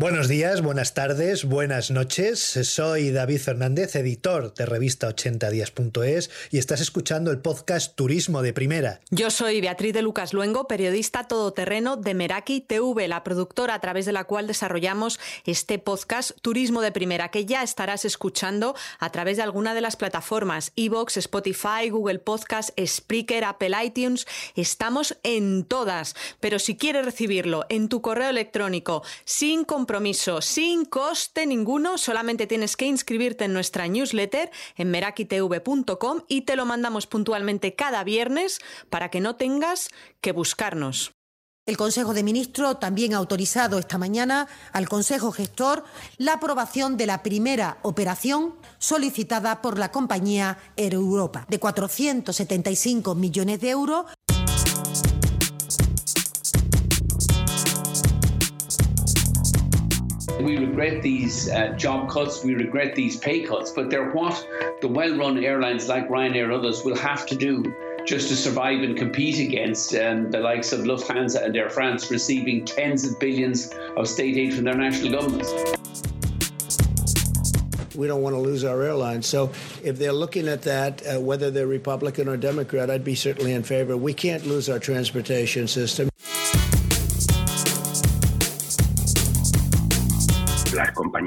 Buenos 0.00 0.28
días, 0.28 0.62
buenas 0.62 0.94
tardes, 0.94 1.44
buenas 1.44 1.90
noches. 1.90 2.38
Soy 2.38 3.10
David 3.10 3.40
Fernández, 3.40 3.96
editor 3.96 4.54
de 4.54 4.64
revista 4.64 5.08
80días.es 5.08 6.30
y 6.52 6.58
estás 6.58 6.80
escuchando 6.80 7.32
el 7.32 7.40
podcast 7.40 7.96
Turismo 7.96 8.42
de 8.42 8.52
Primera. 8.52 9.00
Yo 9.10 9.32
soy 9.32 9.60
Beatriz 9.60 9.92
de 9.92 10.02
Lucas 10.02 10.32
Luengo, 10.32 10.68
periodista 10.68 11.24
todoterreno 11.24 11.96
de 11.96 12.14
Meraki 12.14 12.60
TV, 12.60 13.08
la 13.08 13.24
productora 13.24 13.74
a 13.74 13.80
través 13.80 14.06
de 14.06 14.12
la 14.12 14.22
cual 14.22 14.46
desarrollamos 14.46 15.18
este 15.46 15.80
podcast 15.80 16.30
Turismo 16.42 16.80
de 16.80 16.92
Primera, 16.92 17.32
que 17.32 17.44
ya 17.44 17.64
estarás 17.64 18.04
escuchando 18.04 18.76
a 19.00 19.10
través 19.10 19.36
de 19.36 19.42
alguna 19.42 19.74
de 19.74 19.80
las 19.80 19.96
plataformas 19.96 20.70
Evox, 20.76 21.16
Spotify, 21.16 21.90
Google 21.90 22.20
Podcast, 22.20 22.70
Spreaker, 22.80 23.42
Apple 23.42 23.76
iTunes. 23.84 24.28
Estamos 24.54 25.18
en 25.24 25.64
todas, 25.64 26.14
pero 26.38 26.60
si 26.60 26.76
quieres 26.76 27.04
recibirlo 27.04 27.66
en 27.68 27.88
tu 27.88 28.00
correo 28.00 28.30
electrónico 28.30 29.02
sin 29.24 29.64
sin 30.40 30.84
coste 30.84 31.46
ninguno, 31.46 31.96
solamente 31.96 32.46
tienes 32.46 32.76
que 32.76 32.84
inscribirte 32.84 33.44
en 33.44 33.54
nuestra 33.54 33.88
newsletter 33.88 34.50
en 34.76 34.90
merakitv.com 34.90 36.24
y 36.28 36.42
te 36.42 36.56
lo 36.56 36.66
mandamos 36.66 37.06
puntualmente 37.06 37.74
cada 37.74 38.04
viernes 38.04 38.60
para 38.90 39.08
que 39.08 39.20
no 39.20 39.36
tengas 39.36 39.88
que 40.20 40.32
buscarnos. 40.32 41.12
El 41.64 41.78
Consejo 41.78 42.12
de 42.12 42.22
Ministros 42.22 42.78
también 42.80 43.14
ha 43.14 43.18
autorizado 43.18 43.78
esta 43.78 43.98
mañana 43.98 44.46
al 44.72 44.88
Consejo 44.88 45.32
Gestor 45.32 45.84
la 46.18 46.34
aprobación 46.34 46.96
de 46.98 47.06
la 47.06 47.22
primera 47.22 47.78
operación 47.82 48.54
solicitada 48.78 49.62
por 49.62 49.78
la 49.78 49.90
compañía 49.90 50.58
Air 50.76 50.94
Europa 50.94 51.46
de 51.48 51.58
475 51.58 53.14
millones 53.14 53.60
de 53.60 53.70
euros 53.70 54.06
We 60.40 60.56
regret 60.56 61.02
these 61.02 61.50
uh, 61.50 61.70
job 61.70 62.08
cuts, 62.08 62.44
we 62.44 62.54
regret 62.54 62.94
these 62.94 63.16
pay 63.16 63.40
cuts, 63.40 63.72
but 63.72 63.90
they're 63.90 64.10
what 64.12 64.46
the 64.80 64.86
well 64.86 65.16
run 65.16 65.42
airlines 65.42 65.88
like 65.88 66.08
Ryanair 66.08 66.44
and 66.44 66.52
others 66.52 66.84
will 66.84 66.96
have 66.96 67.26
to 67.26 67.34
do 67.34 67.74
just 68.06 68.28
to 68.28 68.36
survive 68.36 68.82
and 68.82 68.96
compete 68.96 69.40
against 69.40 69.96
um, 69.96 70.30
the 70.30 70.38
likes 70.38 70.72
of 70.72 70.80
Lufthansa 70.80 71.44
and 71.44 71.56
Air 71.56 71.68
France 71.68 72.08
receiving 72.10 72.64
tens 72.64 73.04
of 73.04 73.18
billions 73.18 73.72
of 73.96 74.06
state 74.06 74.36
aid 74.36 74.54
from 74.54 74.64
their 74.64 74.76
national 74.76 75.10
governments. 75.10 75.52
We 77.96 78.06
don't 78.06 78.22
want 78.22 78.36
to 78.36 78.40
lose 78.40 78.62
our 78.62 78.80
airlines. 78.80 79.26
So 79.26 79.50
if 79.82 79.98
they're 79.98 80.12
looking 80.12 80.46
at 80.46 80.62
that, 80.62 81.02
uh, 81.04 81.20
whether 81.20 81.50
they're 81.50 81.66
Republican 81.66 82.28
or 82.28 82.36
Democrat, 82.36 82.90
I'd 82.90 83.02
be 83.02 83.16
certainly 83.16 83.54
in 83.54 83.64
favor. 83.64 83.96
We 83.96 84.14
can't 84.14 84.46
lose 84.46 84.68
our 84.68 84.78
transportation 84.78 85.66
system. 85.66 86.08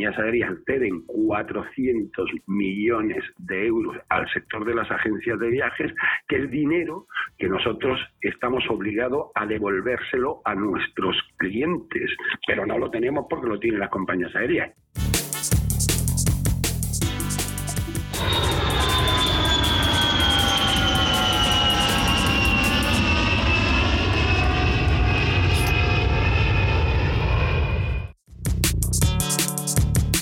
Compañías 0.02 0.17
aéreas 0.17 0.57
ceden 0.66 1.03
400 1.05 2.30
millones 2.47 3.23
de 3.38 3.67
euros 3.67 3.97
al 4.09 4.27
sector 4.31 4.66
de 4.66 4.73
las 4.73 4.89
agencias 4.89 5.39
de 5.39 5.49
viajes, 5.49 5.94
que 6.27 6.38
es 6.38 6.49
dinero 6.49 7.05
que 7.38 7.47
nosotros 7.47 7.99
estamos 8.22 8.63
obligados 8.69 9.27
a 9.35 9.45
devolvérselo 9.45 10.41
a 10.45 10.55
nuestros 10.55 11.16
clientes, 11.38 12.09
pero 12.47 12.66
no 12.66 12.79
lo 12.79 12.89
tenemos 12.89 13.27
porque 13.29 13.47
lo 13.47 13.59
tienen 13.59 13.79
las 13.79 13.89
compañías 13.89 14.35
aéreas. 14.35 14.72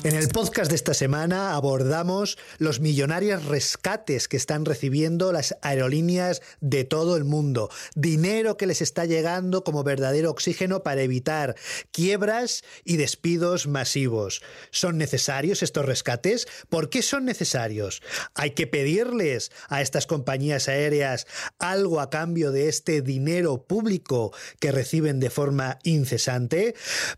En 0.09 0.15
el 0.15 0.29
podcast 0.29 0.71
de 0.71 0.75
esta 0.75 0.95
semana 0.95 1.53
abordamos 1.53 2.39
los 2.57 2.79
millonarios 2.79 3.45
rescates 3.45 4.27
que 4.27 4.37
están 4.37 4.65
recibiendo 4.65 5.31
las 5.31 5.55
aerolíneas 5.61 6.41
de 6.61 6.83
todo 6.83 7.15
el 7.15 7.25
mundo, 7.25 7.69
dinero 7.93 8.57
que 8.57 8.65
les 8.65 8.81
está 8.81 9.05
llegando 9.05 9.63
como 9.63 9.83
verdadero 9.83 10.31
oxígeno 10.31 10.81
para 10.81 11.03
evitar 11.03 11.55
quiebras 11.91 12.63
y 12.83 12.97
despidos 12.97 13.67
masivos. 13.67 14.41
¿Son 14.71 14.97
necesarios 14.97 15.61
estos 15.61 15.85
rescates? 15.85 16.47
¿Por 16.69 16.89
qué 16.89 17.03
son 17.03 17.25
necesarios? 17.25 18.01
¿Hay 18.33 18.55
que 18.55 18.65
pedirles 18.65 19.51
a 19.67 19.83
estas 19.83 20.07
compañías 20.07 20.69
aéreas 20.69 21.27
algo 21.59 21.99
a 21.99 22.09
cambio 22.09 22.51
de 22.51 22.67
este 22.67 23.03
dinero 23.03 23.67
público 23.67 24.33
que 24.59 24.71
reciben 24.71 25.19
de 25.19 25.29
forma 25.29 25.77
incesante? 25.83 26.73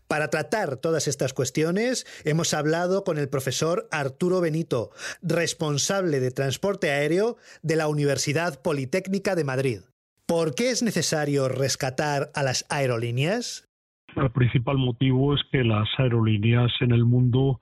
Para 0.08 0.28
tratar 0.28 0.76
todas 0.76 1.08
estas 1.08 1.32
cuestiones 1.32 2.04
hemos 2.24 2.52
hablado 2.52 2.81
con 3.04 3.18
el 3.18 3.28
profesor 3.28 3.88
Arturo 3.92 4.40
Benito, 4.40 4.90
responsable 5.22 6.18
de 6.18 6.32
transporte 6.32 6.90
aéreo 6.90 7.36
de 7.62 7.76
la 7.76 7.86
Universidad 7.86 8.60
Politécnica 8.60 9.36
de 9.36 9.44
Madrid. 9.44 9.78
¿Por 10.26 10.54
qué 10.54 10.70
es 10.70 10.82
necesario 10.82 11.48
rescatar 11.48 12.30
a 12.34 12.42
las 12.42 12.66
aerolíneas? 12.70 13.68
El 14.16 14.30
principal 14.32 14.78
motivo 14.78 15.34
es 15.34 15.40
que 15.52 15.62
las 15.62 15.88
aerolíneas 15.98 16.72
en 16.80 16.90
el 16.90 17.04
mundo 17.04 17.60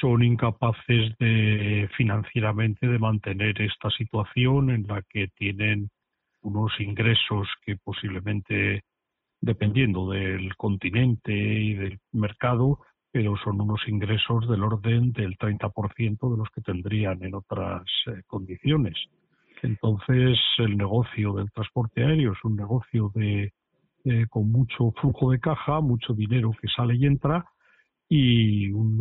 son 0.00 0.24
incapaces 0.24 1.16
de 1.20 1.88
financieramente 1.96 2.88
de 2.88 2.98
mantener 2.98 3.60
esta 3.62 3.88
situación 3.90 4.70
en 4.70 4.86
la 4.88 5.02
que 5.08 5.28
tienen 5.36 5.90
unos 6.42 6.72
ingresos 6.80 7.48
que 7.64 7.76
posiblemente 7.76 8.82
dependiendo 9.40 10.10
del 10.10 10.56
continente 10.56 11.32
y 11.32 11.74
del 11.74 12.00
mercado 12.12 12.80
pero 13.16 13.34
son 13.42 13.58
unos 13.62 13.80
ingresos 13.88 14.46
del 14.46 14.62
orden 14.62 15.10
del 15.12 15.38
30% 15.38 16.30
de 16.30 16.36
los 16.36 16.50
que 16.50 16.60
tendrían 16.60 17.24
en 17.24 17.34
otras 17.34 17.82
eh, 18.08 18.20
condiciones. 18.26 18.94
Entonces, 19.62 20.38
el 20.58 20.76
negocio 20.76 21.32
del 21.32 21.50
transporte 21.50 22.04
aéreo 22.04 22.32
es 22.32 22.44
un 22.44 22.56
negocio 22.56 23.10
de, 23.14 23.54
eh, 24.04 24.26
con 24.28 24.52
mucho 24.52 24.92
flujo 25.00 25.30
de 25.30 25.40
caja, 25.40 25.80
mucho 25.80 26.12
dinero 26.12 26.50
que 26.60 26.68
sale 26.68 26.94
y 26.94 27.06
entra, 27.06 27.46
y 28.06 28.70
un 28.72 28.98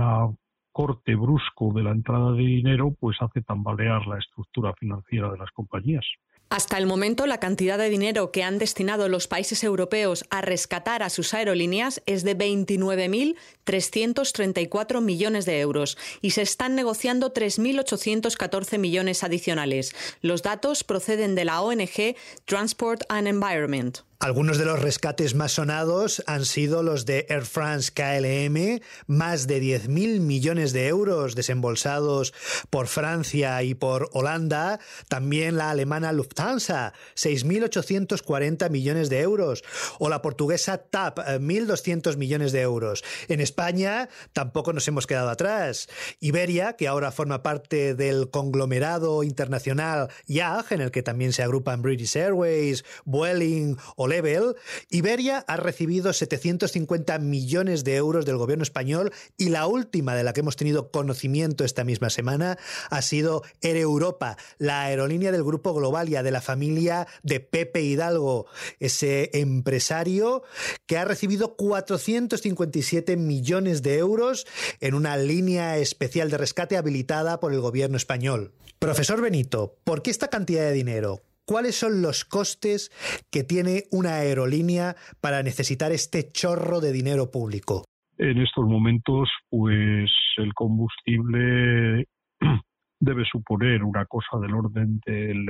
corte 0.71 1.13
brusco 1.15 1.73
de 1.73 1.83
la 1.83 1.91
entrada 1.91 2.31
de 2.31 2.43
dinero, 2.43 2.95
pues 2.97 3.17
hace 3.19 3.41
tambalear 3.41 4.07
la 4.07 4.17
estructura 4.17 4.73
financiera 4.75 5.29
de 5.29 5.39
las 5.39 5.51
compañías. 5.51 6.05
Hasta 6.49 6.77
el 6.77 6.85
momento, 6.85 7.25
la 7.25 7.39
cantidad 7.39 7.79
de 7.79 7.89
dinero 7.89 8.31
que 8.31 8.43
han 8.43 8.59
destinado 8.59 9.09
los 9.09 9.27
países 9.27 9.63
europeos 9.63 10.25
a 10.29 10.41
rescatar 10.41 11.01
a 11.01 11.09
sus 11.09 11.33
aerolíneas 11.33 12.03
es 12.05 12.23
de 12.23 12.37
29.334 12.37 15.01
millones 15.01 15.45
de 15.45 15.59
euros 15.59 15.97
y 16.21 16.29
se 16.31 16.41
están 16.43 16.75
negociando 16.75 17.33
3.814 17.33 18.77
millones 18.77 19.23
adicionales. 19.23 19.95
Los 20.21 20.43
datos 20.43 20.83
proceden 20.83 21.33
de 21.33 21.45
la 21.45 21.61
ONG 21.61 22.15
Transport 22.45 23.01
and 23.09 23.27
Environment. 23.27 24.01
Algunos 24.25 24.57
de 24.57 24.65
los 24.65 24.81
rescates 24.81 25.35
más 25.35 25.51
sonados 25.51 26.23
han 26.25 26.45
sido 26.45 26.81
los 26.81 27.05
de 27.05 27.27
Air 27.29 27.45
France 27.45 27.91
KLM, 27.93 28.81
más 29.05 29.45
de 29.45 29.61
10.000 29.61 30.19
millones 30.19 30.73
de 30.73 30.87
euros 30.87 31.35
desembolsados 31.35 32.33
por 32.71 32.87
Francia 32.87 33.61
y 33.61 33.75
por 33.75 34.09
Holanda, 34.13 34.79
también 35.09 35.57
la 35.57 35.69
alemana 35.69 36.11
Lufthansa, 36.11 36.93
6.840 37.15 38.71
millones 38.71 39.11
de 39.11 39.21
euros, 39.21 39.63
o 39.99 40.09
la 40.09 40.23
portuguesa 40.23 40.79
TAP, 40.79 41.19
1.200 41.19 42.17
millones 42.17 42.51
de 42.51 42.61
euros. 42.61 43.03
En 43.27 43.41
España 43.41 44.09
tampoco 44.33 44.73
nos 44.73 44.87
hemos 44.87 45.05
quedado 45.05 45.29
atrás. 45.29 45.87
Iberia, 46.19 46.73
que 46.73 46.87
ahora 46.87 47.11
forma 47.11 47.43
parte 47.43 47.93
del 47.93 48.31
conglomerado 48.31 49.21
internacional 49.21 50.09
YAG, 50.25 50.71
en 50.71 50.81
el 50.81 50.89
que 50.89 51.03
también 51.03 51.31
se 51.31 51.43
agrupan 51.43 51.83
British 51.83 52.17
Airways, 52.17 52.85
Vueling 53.05 53.77
o 53.95 54.14
Level, 54.15 54.55
Iberia 54.89 55.43
ha 55.45 55.57
recibido 55.57 56.13
750 56.13 57.19
millones 57.19 57.83
de 57.83 57.95
euros 57.95 58.25
del 58.25 58.37
gobierno 58.37 58.63
español 58.63 59.11
y 59.37 59.49
la 59.49 59.67
última 59.67 60.15
de 60.15 60.23
la 60.23 60.31
que 60.31 60.39
hemos 60.39 60.55
tenido 60.55 60.89
conocimiento 60.89 61.65
esta 61.65 61.83
misma 61.83 62.09
semana 62.09 62.57
ha 62.89 63.01
sido 63.01 63.43
Air 63.61 63.75
Europa, 63.75 64.37
la 64.57 64.83
aerolínea 64.83 65.33
del 65.33 65.43
grupo 65.43 65.73
Globalia 65.73 66.23
de 66.23 66.31
la 66.31 66.39
familia 66.39 67.07
de 67.23 67.41
Pepe 67.41 67.81
Hidalgo, 67.81 68.45
ese 68.79 69.31
empresario 69.33 70.43
que 70.85 70.97
ha 70.97 71.03
recibido 71.03 71.57
457 71.57 73.17
millones 73.17 73.83
de 73.83 73.97
euros 73.97 74.47
en 74.79 74.93
una 74.93 75.17
línea 75.17 75.77
especial 75.77 76.31
de 76.31 76.37
rescate 76.37 76.77
habilitada 76.77 77.41
por 77.41 77.51
el 77.51 77.59
gobierno 77.59 77.97
español. 77.97 78.53
Profesor 78.79 79.19
Benito, 79.19 79.77
¿por 79.83 80.01
qué 80.01 80.11
esta 80.11 80.29
cantidad 80.29 80.61
de 80.61 80.71
dinero? 80.71 81.21
¿Cuáles 81.47 81.75
son 81.75 82.01
los 82.01 82.25
costes 82.25 82.89
que 83.31 83.43
tiene 83.43 83.83
una 83.91 84.15
aerolínea 84.15 84.95
para 85.21 85.43
necesitar 85.43 85.91
este 85.91 86.31
chorro 86.31 86.81
de 86.81 86.91
dinero 86.91 87.29
público? 87.29 87.85
En 88.17 88.39
estos 88.39 88.65
momentos, 88.65 89.29
pues 89.49 90.09
el 90.37 90.53
combustible 90.55 92.07
debe 92.99 93.25
suponer 93.25 93.83
una 93.83 94.05
cosa 94.05 94.39
del 94.41 94.55
orden 94.55 94.99
del 95.05 95.45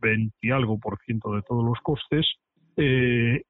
20 0.00 0.34
eh, 0.36 0.38
y 0.42 0.50
algo 0.50 0.78
por 0.78 0.98
ciento 1.06 1.32
de 1.34 1.40
todos 1.42 1.64
los 1.64 1.78
costes. 1.82 2.26
Eh, 2.76 3.42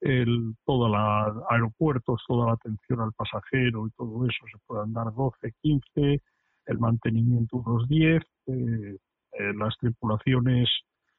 el, 0.00 0.54
toda 0.64 0.88
la 0.88 1.32
aeropuertos, 1.50 2.22
toda 2.26 2.46
la 2.46 2.52
atención 2.54 3.00
al 3.00 3.12
pasajero 3.12 3.86
y 3.86 3.90
todo 3.90 4.26
eso 4.26 4.44
se 4.50 4.58
puedan 4.66 4.92
dar 4.92 5.12
12, 5.14 5.52
15, 5.62 6.22
el 6.66 6.78
mantenimiento 6.78 7.58
unos 7.58 7.88
10, 7.88 8.22
eh, 8.46 8.96
eh, 9.38 9.52
las 9.56 9.76
tripulaciones 9.78 10.68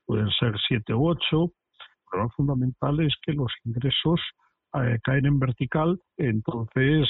pueden 0.10 0.30
ser 0.40 0.56
7 0.68 0.96
u 0.96 1.08
8. 1.08 1.44
El 1.44 1.50
problema 2.10 2.34
fundamental 2.36 3.00
es 3.02 3.14
que 3.22 3.34
los 3.34 3.52
ingresos 3.64 4.20
eh, 4.74 4.98
caen 5.04 5.28
en 5.28 5.38
vertical, 5.38 6.00
entonces, 6.18 7.08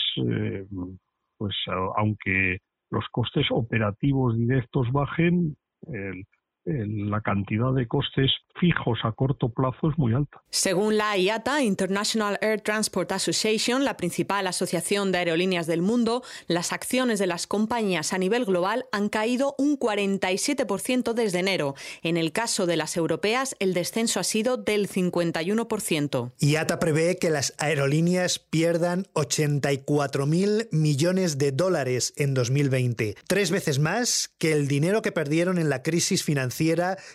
pues 1.38 1.56
aunque 1.96 2.57
los 2.92 3.06
costes 3.13 3.46
operativos 3.51 4.38
directos 4.38 4.92
bajen, 4.92 5.56
el, 5.88 6.25
la 6.69 7.21
cantidad 7.21 7.74
de 7.74 7.88
costes 7.88 8.31
fijos 8.60 9.00
a 9.04 9.12
corto 9.13 9.50
plazo 9.50 9.89
es 9.89 9.98
muy 9.98 10.13
alta. 10.13 10.42
Según 10.50 10.98
la 10.98 11.18
IATA, 11.18 11.63
International 11.63 12.38
Air 12.42 12.62
Transport 12.62 13.12
Association, 13.12 13.86
la 13.86 13.98
principal 13.98 14.45
asociación 14.48 15.12
de 15.12 15.19
aerolíneas 15.19 15.66
del 15.66 15.81
mundo, 15.81 16.24
las 16.48 16.74
acciones 16.74 17.19
de 17.19 17.27
las 17.27 17.48
compañías 17.48 18.13
a 18.13 18.18
nivel 18.18 18.45
global 18.45 18.86
han 18.92 19.10
caído 19.10 19.56
un 19.57 19.80
47% 19.80 21.13
desde 21.13 21.39
enero. 21.39 21.75
En 22.04 22.18
el 22.18 22.31
caso 22.31 22.66
de 22.66 22.77
las 22.77 22.98
europeas, 22.98 23.56
el 23.60 23.74
descenso 23.74 24.19
ha 24.19 24.24
sido 24.24 24.57
del 24.57 24.89
51%. 24.89 26.31
IATA 26.39 26.80
prevé 26.80 27.18
que 27.18 27.30
las 27.30 27.54
aerolíneas 27.57 28.39
pierdan 28.39 29.06
84.000 29.13 30.68
millones 30.72 31.38
de 31.38 31.51
dólares 31.51 32.13
en 32.18 32.33
2020, 32.33 33.15
tres 33.27 33.51
veces 33.51 33.80
más 33.80 34.31
que 34.38 34.51
el 34.51 34.68
dinero 34.68 35.01
que 35.01 35.12
perdieron 35.12 35.57
en 35.57 35.69
la 35.69 35.81
crisis 35.81 36.24
financiera 36.24 36.59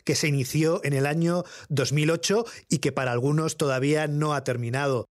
que 0.05 0.15
se 0.15 0.29
inició 0.29 0.81
en 0.85 0.95
el 0.95 1.07
año 1.07 1.45
2008 1.69 2.45
y 2.69 2.79
que 2.79 2.93
para 2.93 3.13
algunos 3.13 3.57
todavía 3.57 4.07
no 4.07 4.35
ha 4.35 4.45
terminado. 4.45 5.07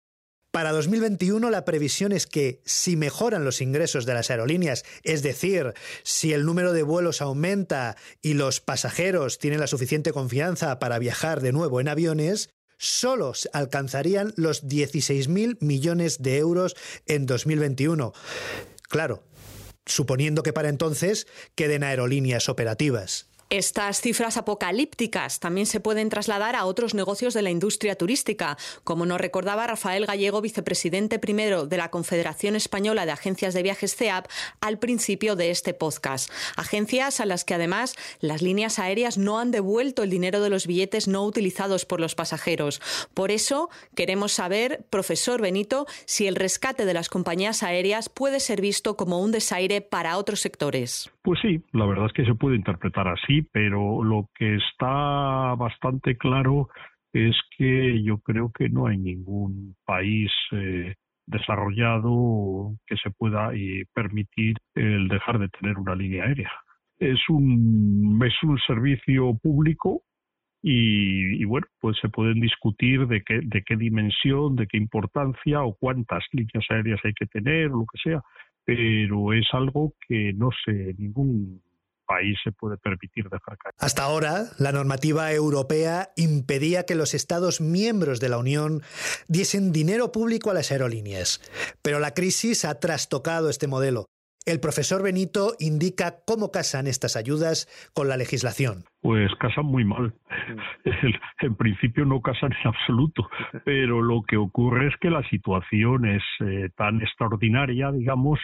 Para 0.52 0.72
2021 0.72 1.48
la 1.50 1.64
previsión 1.64 2.12
es 2.12 2.26
que 2.26 2.60
si 2.64 2.96
mejoran 2.96 3.44
los 3.44 3.60
ingresos 3.60 4.04
de 4.04 4.14
las 4.14 4.30
aerolíneas, 4.30 4.84
es 5.04 5.22
decir, 5.22 5.74
si 6.02 6.32
el 6.32 6.44
número 6.44 6.72
de 6.72 6.82
vuelos 6.82 7.22
aumenta 7.22 7.96
y 8.20 8.34
los 8.34 8.60
pasajeros 8.60 9.38
tienen 9.38 9.60
la 9.60 9.68
suficiente 9.68 10.12
confianza 10.12 10.78
para 10.80 10.98
viajar 10.98 11.40
de 11.40 11.52
nuevo 11.52 11.80
en 11.80 11.88
aviones, 11.88 12.50
solos 12.78 13.48
alcanzarían 13.52 14.32
los 14.36 14.64
16.000 14.64 15.58
millones 15.60 16.20
de 16.20 16.38
euros 16.38 16.74
en 17.06 17.26
2021. 17.26 18.12
Claro, 18.88 19.22
suponiendo 19.86 20.42
que 20.42 20.52
para 20.52 20.68
entonces 20.68 21.28
queden 21.54 21.84
aerolíneas 21.84 22.48
operativas. 22.48 23.29
Estas 23.50 24.00
cifras 24.00 24.36
apocalípticas 24.36 25.40
también 25.40 25.66
se 25.66 25.80
pueden 25.80 26.08
trasladar 26.08 26.54
a 26.54 26.66
otros 26.66 26.94
negocios 26.94 27.34
de 27.34 27.42
la 27.42 27.50
industria 27.50 27.96
turística, 27.96 28.56
como 28.84 29.06
nos 29.06 29.20
recordaba 29.20 29.66
Rafael 29.66 30.06
Gallego, 30.06 30.40
vicepresidente 30.40 31.18
primero 31.18 31.66
de 31.66 31.76
la 31.76 31.90
Confederación 31.90 32.54
Española 32.54 33.06
de 33.06 33.10
Agencias 33.10 33.52
de 33.52 33.64
Viajes 33.64 33.96
CEAP, 33.96 34.28
al 34.60 34.78
principio 34.78 35.34
de 35.34 35.50
este 35.50 35.74
podcast. 35.74 36.30
Agencias 36.54 37.18
a 37.18 37.26
las 37.26 37.44
que 37.44 37.54
además 37.54 37.96
las 38.20 38.40
líneas 38.40 38.78
aéreas 38.78 39.18
no 39.18 39.40
han 39.40 39.50
devuelto 39.50 40.04
el 40.04 40.10
dinero 40.10 40.40
de 40.40 40.50
los 40.50 40.68
billetes 40.68 41.08
no 41.08 41.24
utilizados 41.24 41.84
por 41.86 41.98
los 41.98 42.14
pasajeros. 42.14 42.80
Por 43.14 43.32
eso 43.32 43.68
queremos 43.96 44.30
saber, 44.30 44.84
profesor 44.90 45.40
Benito, 45.40 45.88
si 46.04 46.28
el 46.28 46.36
rescate 46.36 46.84
de 46.84 46.94
las 46.94 47.08
compañías 47.08 47.64
aéreas 47.64 48.10
puede 48.10 48.38
ser 48.38 48.60
visto 48.60 48.96
como 48.96 49.20
un 49.20 49.32
desaire 49.32 49.80
para 49.80 50.18
otros 50.18 50.38
sectores. 50.38 51.10
Pues 51.22 51.38
sí, 51.40 51.62
la 51.72 51.84
verdad 51.84 52.06
es 52.06 52.12
que 52.14 52.24
se 52.24 52.34
puede 52.34 52.56
interpretar 52.56 53.06
así 53.08 53.42
pero 53.52 54.02
lo 54.02 54.28
que 54.34 54.56
está 54.56 55.54
bastante 55.54 56.16
claro 56.16 56.68
es 57.12 57.36
que 57.56 58.02
yo 58.02 58.18
creo 58.18 58.50
que 58.52 58.68
no 58.68 58.86
hay 58.86 58.96
ningún 58.96 59.76
país 59.84 60.30
eh, 60.52 60.94
desarrollado 61.26 62.74
que 62.86 62.96
se 62.96 63.10
pueda 63.10 63.54
y 63.54 63.84
permitir 63.94 64.56
el 64.74 65.08
dejar 65.08 65.38
de 65.38 65.48
tener 65.48 65.78
una 65.78 65.94
línea 65.94 66.24
aérea. 66.24 66.50
Es 66.98 67.18
un, 67.28 68.20
es 68.24 68.34
un 68.42 68.58
servicio 68.66 69.36
público 69.42 70.02
y, 70.62 71.42
bueno, 71.44 71.66
pues 71.80 71.96
se 72.00 72.10
pueden 72.10 72.40
discutir 72.40 73.06
de 73.06 73.22
qué, 73.22 73.40
de 73.42 73.62
qué 73.62 73.76
dimensión, 73.76 74.56
de 74.56 74.66
qué 74.66 74.76
importancia 74.76 75.62
o 75.62 75.74
cuántas 75.74 76.24
líneas 76.32 76.66
aéreas 76.68 77.00
hay 77.04 77.14
que 77.14 77.26
tener 77.26 77.68
o 77.68 77.78
lo 77.78 77.86
que 77.86 77.98
sea, 78.02 78.20
pero 78.76 79.32
es 79.32 79.46
algo 79.52 79.94
que 80.06 80.32
no 80.32 80.50
sé, 80.64 80.94
ningún 80.96 81.60
país 82.06 82.38
se 82.44 82.52
puede 82.52 82.76
permitir 82.76 83.24
dejar 83.24 83.58
caer. 83.58 83.74
Hasta 83.78 84.04
ahora, 84.04 84.44
la 84.58 84.70
normativa 84.70 85.32
europea 85.32 86.10
impedía 86.16 86.86
que 86.86 86.94
los 86.94 87.12
Estados 87.12 87.60
miembros 87.60 88.20
de 88.20 88.28
la 88.28 88.38
Unión 88.38 88.82
diesen 89.26 89.72
dinero 89.72 90.12
público 90.12 90.52
a 90.52 90.54
las 90.54 90.70
aerolíneas, 90.70 91.40
pero 91.82 91.98
la 91.98 92.14
crisis 92.14 92.64
ha 92.64 92.78
trastocado 92.78 93.50
este 93.50 93.66
modelo. 93.66 94.06
El 94.46 94.58
profesor 94.58 95.02
Benito 95.02 95.52
indica 95.58 96.24
cómo 96.26 96.50
casan 96.50 96.86
estas 96.86 97.14
ayudas 97.14 97.68
con 97.94 98.08
la 98.08 98.16
legislación. 98.16 98.84
Pues 99.02 99.30
casan 99.38 99.66
muy 99.66 99.84
mal. 99.84 100.14
En 101.42 101.54
principio 101.56 102.04
no 102.06 102.20
casan 102.22 102.52
en 102.52 102.68
absoluto, 102.68 103.28
pero 103.64 104.00
lo 104.00 104.22
que 104.22 104.36
ocurre 104.36 104.88
es 104.88 104.94
que 105.00 105.10
la 105.10 105.22
situación 105.28 106.06
es 106.06 106.22
eh, 106.40 106.70
tan 106.76 107.00
extraordinaria, 107.02 107.92
digamos, 107.92 108.38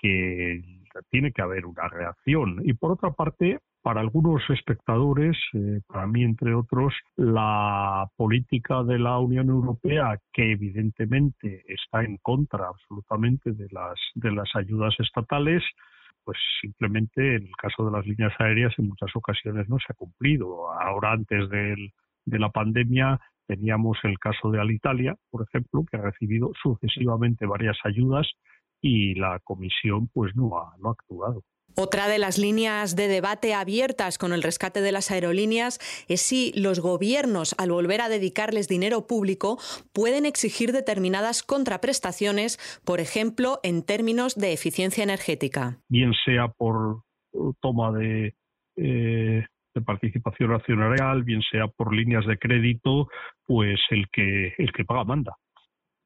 que 0.00 0.62
tiene 1.10 1.32
que 1.32 1.42
haber 1.42 1.66
una 1.66 1.88
reacción. 1.88 2.62
Y 2.64 2.74
por 2.74 2.92
otra 2.92 3.10
parte, 3.10 3.58
para 3.82 4.00
algunos 4.00 4.42
espectadores, 4.50 5.36
eh, 5.54 5.80
para 5.86 6.06
mí 6.06 6.22
entre 6.22 6.54
otros, 6.54 6.94
la 7.16 8.06
política 8.16 8.82
de 8.82 8.98
la 8.98 9.18
Unión 9.18 9.48
Europea, 9.48 10.18
que 10.32 10.52
evidentemente 10.52 11.64
está 11.66 12.02
en 12.02 12.18
contra 12.18 12.68
absolutamente 12.68 13.52
de 13.52 13.68
las, 13.70 13.98
de 14.14 14.32
las 14.32 14.48
ayudas 14.54 14.94
estatales, 14.98 15.62
pues 16.24 16.38
simplemente 16.60 17.36
en 17.36 17.46
el 17.46 17.56
caso 17.56 17.86
de 17.86 17.92
las 17.92 18.06
líneas 18.06 18.32
aéreas 18.38 18.74
en 18.78 18.88
muchas 18.88 19.14
ocasiones 19.14 19.68
no 19.68 19.78
se 19.78 19.86
ha 19.92 19.94
cumplido. 19.94 20.70
Ahora 20.72 21.12
antes 21.12 21.48
de 21.48 22.38
la 22.38 22.50
pandemia 22.50 23.18
teníamos 23.46 23.98
el 24.04 24.18
caso 24.18 24.50
de 24.50 24.60
Alitalia, 24.60 25.16
por 25.30 25.42
ejemplo, 25.42 25.84
que 25.90 25.96
ha 25.96 26.02
recibido 26.02 26.52
sucesivamente 26.62 27.46
varias 27.46 27.78
ayudas 27.84 28.28
y 28.80 29.14
la 29.14 29.40
comisión 29.40 30.08
pues 30.08 30.36
no 30.36 30.56
ha, 30.58 30.76
no 30.78 30.90
ha 30.90 30.92
actuado. 30.92 31.42
Otra 31.82 32.08
de 32.08 32.18
las 32.18 32.36
líneas 32.36 32.94
de 32.94 33.08
debate 33.08 33.54
abiertas 33.54 34.18
con 34.18 34.34
el 34.34 34.42
rescate 34.42 34.82
de 34.82 34.92
las 34.92 35.10
aerolíneas 35.10 35.78
es 36.10 36.20
si 36.20 36.52
los 36.54 36.78
gobiernos, 36.78 37.54
al 37.58 37.70
volver 37.70 38.02
a 38.02 38.10
dedicarles 38.10 38.68
dinero 38.68 39.06
público, 39.06 39.56
pueden 39.94 40.26
exigir 40.26 40.72
determinadas 40.72 41.42
contraprestaciones, 41.42 42.58
por 42.84 43.00
ejemplo, 43.00 43.60
en 43.62 43.82
términos 43.82 44.34
de 44.34 44.52
eficiencia 44.52 45.02
energética. 45.02 45.78
Bien 45.88 46.12
sea 46.22 46.48
por 46.48 47.02
toma 47.62 47.92
de, 47.92 48.34
eh, 48.76 49.46
de 49.74 49.80
participación 49.80 50.52
accionarial, 50.52 51.22
bien 51.22 51.40
sea 51.50 51.66
por 51.66 51.94
líneas 51.96 52.26
de 52.26 52.36
crédito, 52.36 53.08
pues 53.46 53.80
el 53.88 54.06
que, 54.12 54.52
el 54.58 54.70
que 54.72 54.84
paga 54.84 55.04
manda. 55.04 55.34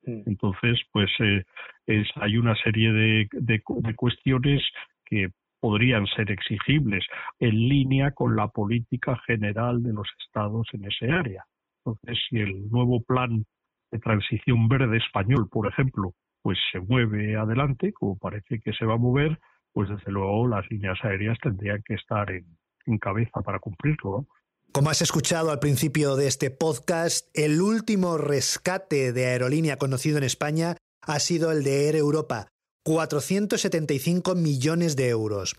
Mm. 0.04 0.23
Entonces, 0.26 0.81
pues 0.93 1.11
eh, 1.19 1.43
es, 1.87 2.07
hay 2.14 2.37
una 2.37 2.54
serie 2.62 2.93
de, 2.93 3.28
de, 3.33 3.61
cuestiones 3.97 4.62
que 5.04 5.31
podrían 5.64 6.04
ser 6.14 6.30
exigibles 6.30 7.06
en 7.40 7.54
línea 7.71 8.11
con 8.11 8.37
la 8.37 8.49
política 8.49 9.18
general 9.26 9.83
de 9.83 9.94
los 9.94 10.06
estados 10.23 10.66
en 10.75 10.85
ese 10.85 11.11
área. 11.11 11.47
Entonces, 11.78 12.18
si 12.28 12.37
el 12.37 12.68
nuevo 12.71 13.00
plan 13.00 13.47
de 13.90 13.99
transición 13.99 14.68
verde 14.68 14.99
español, 14.99 15.49
por 15.50 15.66
ejemplo, 15.66 16.12
pues 16.42 16.59
se 16.71 16.80
mueve 16.80 17.37
adelante, 17.37 17.94
como 17.94 18.18
parece 18.18 18.61
que 18.61 18.75
se 18.75 18.85
va 18.85 18.97
a 18.97 18.99
mover, 18.99 19.38
pues 19.73 19.88
desde 19.88 20.12
luego 20.12 20.47
las 20.49 20.71
líneas 20.71 20.99
aéreas 21.02 21.38
tendrían 21.42 21.83
que 21.83 21.94
estar 21.94 22.30
en, 22.30 22.44
en 22.85 22.99
cabeza 22.99 23.40
para 23.40 23.59
cumplirlo. 23.59 24.26
Como 24.71 24.90
has 24.90 25.00
escuchado 25.00 25.50
al 25.50 25.61
principio 25.61 26.16
de 26.16 26.26
este 26.26 26.50
podcast, 26.50 27.26
el 27.33 27.62
último 27.62 28.18
rescate 28.18 29.14
de 29.14 29.28
aerolínea 29.28 29.78
conocido 29.78 30.18
en 30.18 30.25
España 30.25 30.76
ha 31.00 31.18
sido 31.21 31.50
el 31.52 31.64
de 31.64 31.87
Air 31.87 31.97
Europa, 31.97 32.49
475 32.85 34.35
millones 34.35 34.95
de 34.95 35.09
euros. 35.09 35.57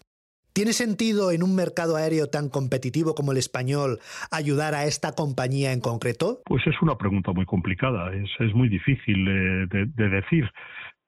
¿Tiene 0.54 0.72
sentido 0.72 1.32
en 1.32 1.44
un 1.44 1.54
mercado 1.54 1.98
aéreo 1.98 2.28
tan 2.28 2.50
competitivo 2.50 3.14
como 3.14 3.34
el 3.34 3.40
español 3.40 4.00
ayudar 4.32 4.74
a 4.74 4.86
esta 4.86 5.12
compañía 5.12 5.74
en 5.74 5.82
concreto? 5.82 6.40
Pues 6.46 6.66
es 6.66 6.82
una 6.82 6.98
pregunta 6.98 7.34
muy 7.34 7.46
complicada, 7.46 8.14
es, 8.14 8.56
muy 8.56 8.70
difícil 8.70 9.26
de, 9.26 10.10
decir. 10.10 10.50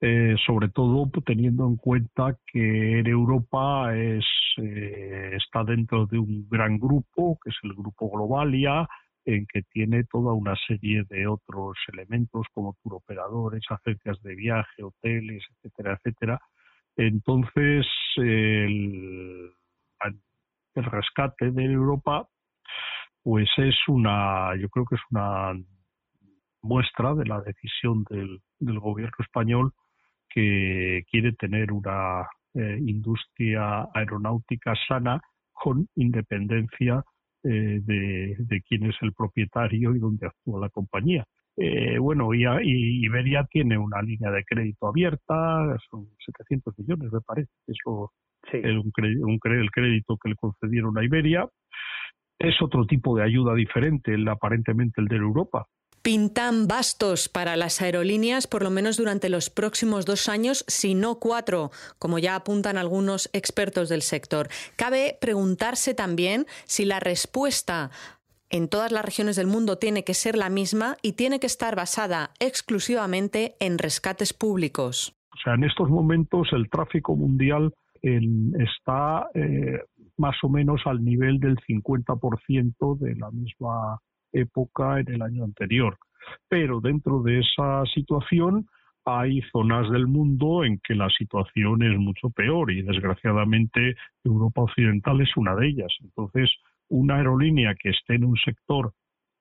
Eh, 0.02 0.36
sobre 0.46 0.70
todo 0.70 1.10
teniendo 1.26 1.66
en 1.66 1.78
cuenta 1.78 2.38
que 2.52 3.00
Air 3.00 3.08
Europa 3.08 3.96
es, 3.96 4.26
eh, 4.58 5.32
está 5.36 5.64
dentro 5.64 6.06
de 6.06 6.20
un 6.20 6.48
gran 6.50 6.78
grupo, 6.78 7.40
que 7.44 7.50
es 7.50 7.56
el 7.64 7.74
grupo 7.74 8.10
Globalia, 8.10 8.88
en 9.28 9.46
que 9.46 9.62
tiene 9.64 10.06
toda 10.06 10.34
una 10.34 10.56
serie 10.68 11.04
de 11.10 11.28
otros 11.28 11.78
elementos 11.92 12.48
como 12.54 12.78
turoperadores, 12.82 13.62
agencias 13.70 14.22
de 14.24 14.36
viaje, 14.36 14.84
hoteles, 14.84 15.44
etcétera, 15.52 15.96
etcétera. 15.96 16.40
Entonces, 16.96 17.86
el, 18.16 19.52
rescate 20.76 21.52
de 21.52 21.64
Europa, 21.66 22.30
pues 23.22 23.50
es 23.58 23.76
una, 23.90 24.56
yo 24.56 24.70
creo 24.70 24.86
que 24.86 24.96
es 24.96 25.02
una 25.12 25.54
muestra 26.62 27.14
de 27.14 27.26
la 27.26 27.42
decisión 27.42 28.06
del, 28.10 28.40
gobierno 28.80 29.18
español 29.20 29.74
que 30.30 31.04
quiere 31.12 31.34
tener 31.34 31.74
una 31.74 32.28
eh, 32.54 32.78
industria 32.80 33.90
aeronáutica 33.94 34.74
sana 34.88 35.20
con 35.52 35.88
independencia 35.96 37.04
eh, 37.50 37.80
de, 37.82 38.62
quién 38.68 38.86
es 38.86 38.96
el 39.02 39.14
propietario 39.14 39.96
y 39.96 40.00
dónde 40.00 40.28
actúa 40.28 40.60
la 40.60 40.70
compañía. 40.70 41.26
Eh, 41.56 41.98
bueno, 41.98 42.34
y, 42.34 42.44
Iberia 43.06 43.46
tiene 43.50 43.78
una 43.78 44.02
línea 44.02 44.32
de 44.32 44.44
crédito 44.44 44.88
abierta, 44.88 45.78
son 45.90 46.08
700 46.26 46.78
millones, 46.78 47.12
me 47.12 47.22
parece, 47.22 47.50
es 47.68 47.78
el, 48.54 48.78
un, 48.78 48.92
el 49.44 49.72
crédito 49.72 50.18
que 50.18 50.30
le 50.30 50.36
concedieron 50.36 50.98
a 50.98 51.04
Iberia. 51.04 51.48
Es 52.40 52.62
otro 52.62 52.86
tipo 52.86 53.18
de 53.18 53.24
ayuda 53.24 53.56
diferente, 53.56 54.14
el, 54.14 54.28
aparentemente 54.28 55.02
el 55.02 55.08
de 55.08 55.16
Europa, 55.16 55.66
pintan 56.08 56.70
bastos 56.70 57.28
para 57.28 57.58
las 57.58 57.82
aerolíneas 57.82 58.48
por 58.48 58.64
lo 58.64 58.70
menos 58.70 58.96
durante 58.96 59.28
los 59.28 59.50
próximos 59.50 60.06
dos 60.06 60.30
años, 60.30 60.64
si 60.70 60.96
no 60.96 61.20
cuatro, 61.20 61.70
como 62.00 62.18
ya 62.18 62.36
apuntan 62.36 62.78
algunos 62.78 63.30
expertos 63.34 63.90
del 63.90 64.02
sector. 64.02 64.48
Cabe 64.78 65.18
preguntarse 65.20 65.94
también 65.94 66.46
si 66.64 66.86
la 66.86 67.02
respuesta 67.02 67.92
en 68.50 68.70
todas 68.70 68.94
las 68.94 69.04
regiones 69.04 69.36
del 69.36 69.48
mundo 69.48 69.80
tiene 69.80 70.06
que 70.06 70.14
ser 70.14 70.38
la 70.38 70.50
misma 70.50 70.96
y 71.02 71.12
tiene 71.12 71.42
que 71.42 71.48
estar 71.48 71.76
basada 71.76 72.32
exclusivamente 72.40 73.58
en 73.60 73.78
rescates 73.78 74.32
públicos. 74.32 75.14
O 75.34 75.38
sea, 75.44 75.56
en 75.56 75.66
estos 75.66 75.90
momentos 75.90 76.48
el 76.54 76.70
tráfico 76.70 77.18
mundial 77.18 77.74
está 78.02 79.28
eh, 79.34 79.82
más 80.16 80.38
o 80.42 80.48
menos 80.48 80.80
al 80.86 81.04
nivel 81.04 81.42
del 81.42 81.58
50% 81.58 82.98
de 82.98 83.16
la 83.16 83.30
misma 83.32 84.00
época 84.32 85.00
en 85.00 85.14
el 85.14 85.22
año 85.22 85.44
anterior. 85.44 85.98
Pero 86.48 86.82
dentro 86.82 87.22
de 87.22 87.40
esa 87.40 87.84
situación 87.94 88.68
hay 89.06 89.42
zonas 89.54 89.90
del 89.90 90.06
mundo 90.06 90.66
en 90.66 90.80
que 90.84 90.94
la 90.94 91.10
situación 91.10 91.82
es 91.82 91.98
mucho 91.98 92.30
peor 92.30 92.72
y 92.72 92.82
desgraciadamente 92.82 93.96
Europa 94.24 94.64
Occidental 94.64 95.22
es 95.22 95.30
una 95.38 95.56
de 95.56 95.68
ellas. 95.68 95.96
Entonces, 96.02 96.52
una 96.90 97.16
aerolínea 97.16 97.74
que 97.76 97.90
esté 97.90 98.16
en 98.16 98.26
un 98.26 98.36
sector 98.36 98.94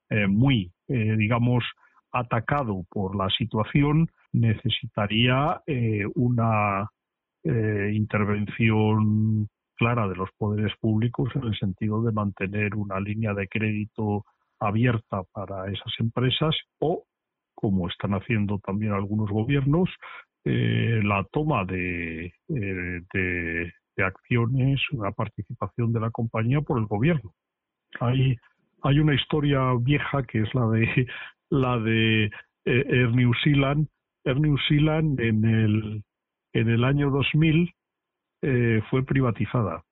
eh, 0.08 0.28
muy, 0.28 0.72
eh, 0.86 1.16
digamos, 1.16 1.64
atacado 2.12 2.84
por 2.88 3.16
la 3.16 3.28
situación 3.30 4.08
necesitaría 4.32 5.62
eh, 5.66 6.04
una 6.14 6.88
intervención 7.92 9.48
clara 9.76 10.08
de 10.08 10.16
los 10.16 10.28
poderes 10.36 10.72
públicos 10.80 11.30
en 11.36 11.44
el 11.44 11.56
sentido 11.56 12.02
de 12.02 12.10
mantener 12.10 12.74
una 12.74 12.98
línea 12.98 13.34
de 13.34 13.46
crédito 13.46 14.24
abierta 14.60 15.22
para 15.32 15.66
esas 15.70 15.92
empresas 15.98 16.54
o, 16.78 17.04
como 17.54 17.88
están 17.88 18.12
haciendo 18.12 18.58
también 18.58 18.92
algunos 18.92 19.30
gobiernos, 19.30 19.88
eh, 20.44 21.00
la 21.02 21.24
toma 21.32 21.64
de, 21.64 22.26
eh, 22.26 23.00
de, 23.12 23.72
acciones, 23.98 24.80
una 24.92 25.10
participación 25.10 25.92
de 25.92 26.00
la 26.00 26.10
compañía 26.10 26.60
por 26.60 26.78
el 26.78 26.84
gobierno. 26.86 27.32
Hay, 27.98 28.36
hay 28.82 28.98
una 29.00 29.14
historia 29.14 29.72
vieja 29.80 30.22
que 30.22 30.42
es 30.42 30.54
la 30.54 30.68
de 30.68 31.06
la 31.50 31.78
de 31.78 32.26
eh, 32.26 32.30
Air 32.64 33.10
New 33.12 33.32
Zealand. 33.42 33.88
Air 34.24 34.38
New 34.38 34.56
Zealand 34.68 35.18
en 35.18 35.44
el, 35.44 36.04
en 36.52 36.68
el 36.68 36.84
año 36.84 37.10
2000 37.10 37.72
fue 38.90 39.02
privatizada. 39.04 39.82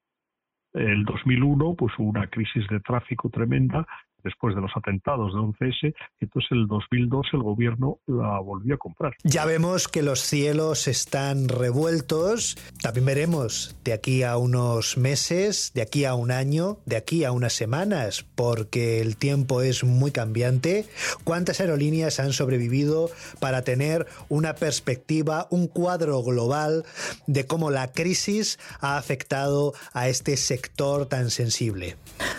El 0.75 1.04
2001 1.04 1.75
pues 1.75 1.92
hubo 1.99 2.11
una 2.11 2.28
crisis 2.28 2.64
de 2.68 2.78
tráfico 2.78 3.28
tremenda 3.30 3.85
después 4.25 4.54
de 4.54 4.61
los 4.61 4.71
atentados 4.75 5.33
de 5.33 5.38
11S, 5.38 5.95
entonces 6.21 6.50
el 6.52 6.66
2002 6.66 7.26
el 7.35 7.43
gobierno 7.43 7.99
la 8.07 8.40
volvió 8.40 8.75
a 8.75 8.78
comprar. 8.78 9.14
Ya 9.23 9.45
vemos 9.45 9.88
que 9.88 10.02
los 10.02 10.21
cielos 10.21 10.88
están 10.88 11.49
revueltos, 11.49 12.57
también 12.83 13.07
veremos 13.07 13.76
de 13.85 13.93
aquí 13.93 14.23
a 14.23 14.37
unos 14.37 14.97
meses, 14.97 15.73
de 15.75 15.83
aquí 15.83 16.04
a 16.04 16.14
un 16.14 16.31
año, 16.31 16.78
de 16.87 16.97
aquí 16.97 17.25
a 17.25 17.33
unas 17.33 17.52
semanas, 17.52 18.25
porque 18.35 19.00
el 19.00 19.16
tiempo 19.16 19.62
es 19.62 19.85
muy 19.85 20.11
cambiante, 20.11 20.87
cuántas 21.25 21.61
aerolíneas 21.61 22.21
han 22.21 22.33
sobrevivido 22.33 23.11
para 23.40 23.62
tener 23.62 24.07
una 24.28 24.54
perspectiva, 24.54 25.47
un 25.50 25.69
cuadro 25.69 26.23
global 26.23 26.85
de 27.26 27.47
cómo 27.47 27.71
la 27.71 27.93
crisis 27.93 28.59
ha 28.81 28.97
afectado 28.97 29.73
a 29.93 30.09
este 30.09 30.37
sector 30.37 31.07
tan 31.07 31.31
sensible. 31.31 31.97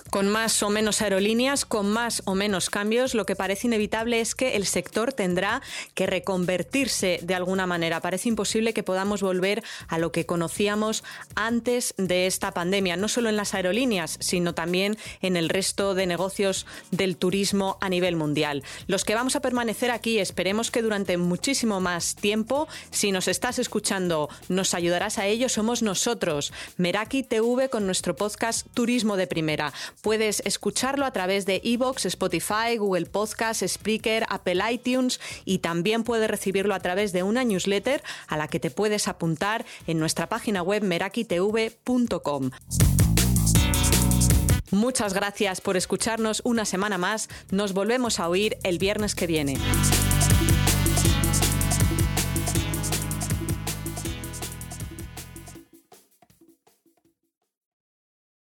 Con 0.10 0.30
más 0.30 0.63
o 0.63 0.70
menos 0.70 1.01
aerolíneas, 1.01 1.65
con 1.75 1.91
más 1.91 2.22
o 2.24 2.36
menos 2.36 2.70
cambios, 2.70 3.15
lo 3.15 3.25
que 3.25 3.36
parece 3.36 3.67
inevitable 3.67 4.22
es 4.22 4.34
que 4.34 4.55
el 4.55 4.65
sector 4.65 5.12
tendrá 5.12 5.62
que 5.94 6.05
reconvertirse 6.05 7.20
de 7.22 7.36
alguna 7.36 7.67
manera. 7.67 8.00
Parece 8.00 8.29
imposible 8.29 8.74
que 8.74 8.82
podamos 8.82 9.22
volver 9.22 9.62
a 9.89 9.98
lo 9.98 10.13
que 10.13 10.25
conocíamos 10.25 11.03
antes 11.36 11.94
de 11.98 12.27
esta 12.27 12.53
pandemia, 12.53 12.96
no 12.96 13.10
solo 13.10 13.27
en 13.27 13.36
las 13.36 13.53
aerolíneas, 13.53 14.15
sino 14.22 14.53
también 14.53 14.96
en 15.22 15.36
el 15.36 15.50
resto 15.50 15.96
de 15.96 16.08
negocios 16.08 16.65
del 16.91 17.17
turismo 17.17 17.77
a 17.82 17.89
nivel 17.89 18.15
mundial. 18.15 18.63
Los 18.88 19.03
que 19.03 19.15
vamos 19.15 19.36
a 19.36 19.41
permanecer 19.41 19.91
aquí, 19.91 20.20
esperemos 20.20 20.72
que 20.72 20.82
durante 20.82 21.17
muchísimo 21.17 21.82
más 21.82 22.15
tiempo, 22.15 22.70
si 22.91 23.12
nos 23.12 23.27
estás 23.27 23.60
escuchando, 23.60 24.29
nos 24.48 24.74
ayudarás 24.75 25.17
a 25.17 25.25
ello, 25.25 25.50
somos 25.50 25.82
nosotros, 25.82 26.53
Meraki 26.77 27.24
TV 27.24 27.67
con 27.67 27.86
nuestro 27.86 28.15
podcast 28.15 28.65
Turismo 28.74 29.17
de 29.17 29.27
Primera. 29.27 29.74
Puedes 30.01 30.41
escucharlo 30.46 31.05
a 31.05 31.12
través 31.12 31.46
de 31.46 31.64
Evox, 31.65 32.05
Spotify, 32.05 32.77
Google 32.77 33.07
Podcast, 33.07 33.63
Spreaker, 33.65 34.25
Apple 34.29 34.62
iTunes 34.72 35.19
y 35.43 35.60
también 35.60 36.03
puedes 36.03 36.29
recibirlo 36.29 36.75
a 36.75 36.79
través 36.79 37.12
de 37.12 37.24
una 37.24 37.43
newsletter 37.43 38.03
a 38.27 38.38
la 38.38 38.48
que 38.48 38.60
te 38.60 38.72
puedes 38.72 39.07
apuntar 39.07 39.65
en 39.88 40.00
nuestra 40.00 40.27
página 40.27 40.62
web 40.62 40.84
merakitv.com. 40.84 42.51
Muchas 44.72 45.13
gracias 45.13 45.62
por 45.62 45.77
escucharnos 45.77 46.41
una 46.43 46.65
semana 46.65 46.98
más. 46.98 47.29
Nos 47.50 47.74
volvemos 47.74 48.19
a 48.19 48.29
oír 48.29 48.57
el 48.63 48.77
viernes 48.77 49.15
que 49.15 49.27
viene. 49.27 49.57